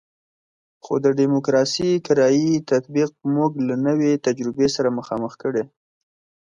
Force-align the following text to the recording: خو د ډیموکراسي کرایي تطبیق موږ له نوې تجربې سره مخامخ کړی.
خو 0.83 0.93
د 1.05 1.07
ډیموکراسي 1.19 1.89
کرایي 2.05 2.51
تطبیق 2.71 3.11
موږ 3.35 3.51
له 3.67 3.75
نوې 3.87 4.11
تجربې 4.25 4.67
سره 4.75 4.95
مخامخ 4.99 5.33
کړی. 5.43 5.63